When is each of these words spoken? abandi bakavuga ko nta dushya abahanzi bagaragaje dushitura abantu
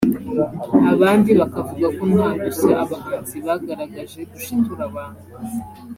abandi 0.93 1.29
bakavuga 1.39 1.87
ko 1.97 2.03
nta 2.11 2.27
dushya 2.43 2.73
abahanzi 2.83 3.37
bagaragaje 3.45 4.19
dushitura 4.31 4.81
abantu 4.89 5.23